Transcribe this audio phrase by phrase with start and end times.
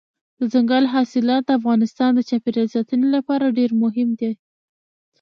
[0.39, 4.31] دځنګل حاصلات د افغانستان د چاپیریال ساتنې لپاره ډېر مهم دي.